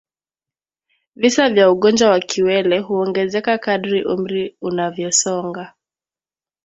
Visa 1.15 1.49
vya 1.49 1.71
ugonjwa 1.71 2.09
wa 2.09 2.19
kiwele 2.19 2.79
huongezeka 2.79 3.57
kadri 3.57 4.05
umri 4.05 4.55
unavyosonga 4.61 5.73